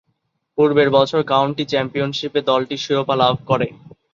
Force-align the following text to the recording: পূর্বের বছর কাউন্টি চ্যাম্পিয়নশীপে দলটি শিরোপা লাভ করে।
পূর্বের 0.57 0.89
বছর 0.97 1.19
কাউন্টি 1.31 1.63
চ্যাম্পিয়নশীপে 1.71 2.39
দলটি 2.49 2.75
শিরোপা 2.77 3.15
লাভ 3.21 3.35
করে। 3.49 3.67